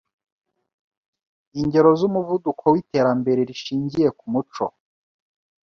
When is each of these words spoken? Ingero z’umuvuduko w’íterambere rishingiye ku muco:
Ingero 1.59 1.89
z’umuvuduko 1.99 2.63
w’íterambere 2.73 3.41
rishingiye 3.49 4.09
ku 4.17 4.25
muco: 4.33 4.65